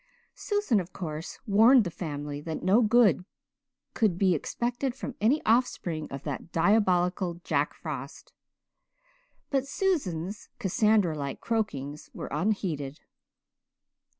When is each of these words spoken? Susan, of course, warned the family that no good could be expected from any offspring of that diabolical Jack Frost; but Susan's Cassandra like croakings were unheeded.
Susan, 0.33 0.79
of 0.79 0.91
course, 0.93 1.37
warned 1.45 1.83
the 1.83 1.91
family 1.91 2.41
that 2.41 2.63
no 2.63 2.81
good 2.81 3.23
could 3.93 4.17
be 4.17 4.33
expected 4.33 4.95
from 4.95 5.13
any 5.21 5.45
offspring 5.45 6.07
of 6.09 6.23
that 6.23 6.51
diabolical 6.51 7.35
Jack 7.43 7.75
Frost; 7.75 8.33
but 9.51 9.67
Susan's 9.67 10.49
Cassandra 10.57 11.13
like 11.15 11.39
croakings 11.39 12.09
were 12.15 12.29
unheeded. 12.31 13.01